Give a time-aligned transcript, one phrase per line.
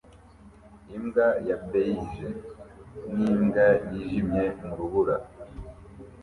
[0.95, 2.27] Imbwa ya beige
[3.15, 5.15] n'imbwa yijimye mu rubura